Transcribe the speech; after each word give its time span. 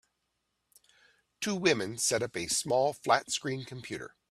Two 1.41 1.55
women 1.55 1.95
set 1.99 2.23
up 2.23 2.35
a 2.35 2.47
small 2.47 2.91
flatscreen 2.95 3.67
computer 3.67 4.15